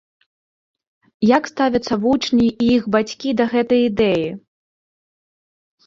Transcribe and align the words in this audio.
Як 1.37 1.43
ставяцца 1.53 1.93
вучні 2.07 2.47
і 2.63 2.73
іх 2.79 2.83
бацькі 2.99 3.37
да 3.43 3.51
гэтай 3.55 3.81
ідэі? 3.93 4.29